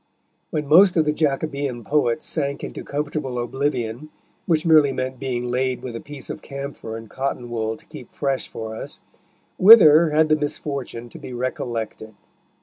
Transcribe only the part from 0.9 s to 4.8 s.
of the Jacobean poets sank into comfortable oblivion, which